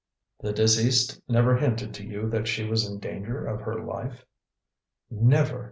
[0.39, 4.25] "The deceased never hinted to you that she was in danger of her life?"
[5.11, 5.59] "Never!